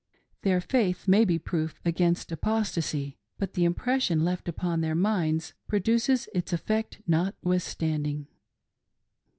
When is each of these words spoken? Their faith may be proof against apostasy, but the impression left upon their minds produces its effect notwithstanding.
Their 0.41 0.61
faith 0.61 1.07
may 1.07 1.25
be 1.25 1.37
proof 1.37 1.79
against 1.85 2.31
apostasy, 2.31 3.19
but 3.37 3.53
the 3.53 3.65
impression 3.65 4.25
left 4.25 4.49
upon 4.49 4.81
their 4.81 4.95
minds 4.95 5.53
produces 5.67 6.27
its 6.33 6.51
effect 6.51 7.03
notwithstanding. 7.05 8.25